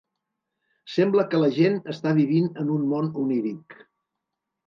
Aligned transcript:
Sembla 0.93 1.25
que 1.33 1.41
la 1.43 1.49
gent 1.57 1.77
està 1.93 2.15
vivint 2.21 2.49
en 2.63 2.73
un 2.79 2.89
món 2.95 3.13
oníric. 3.25 3.77